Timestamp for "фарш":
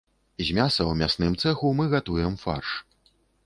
2.45-2.77